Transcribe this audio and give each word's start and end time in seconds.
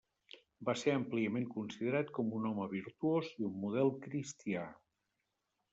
Va 0.69 0.73
ser 0.83 0.95
àmpliament 0.99 1.45
considerat 1.57 2.09
com 2.17 2.33
un 2.39 2.49
home 2.53 2.67
virtuós 2.73 3.33
i 3.37 3.47
un 3.53 3.57
model 3.67 3.95
cristià. 4.07 4.67